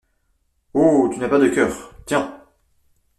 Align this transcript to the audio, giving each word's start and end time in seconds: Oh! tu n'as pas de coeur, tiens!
Oh! 0.73 1.11
tu 1.13 1.19
n'as 1.19 1.29
pas 1.29 1.37
de 1.37 1.47
coeur, 1.49 1.93
tiens! 2.07 2.43